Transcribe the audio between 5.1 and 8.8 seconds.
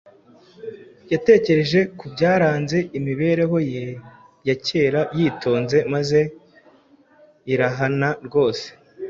yitonze maze arihana rwose.